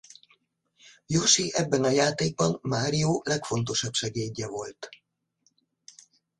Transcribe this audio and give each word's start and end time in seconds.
Yoshi 1.07 1.51
ebben 1.55 1.83
a 1.83 1.89
játékban 1.89 2.59
Mario 2.61 3.21
legfontosabb 3.23 3.93
segédje 3.93 4.47
volt. 4.47 4.89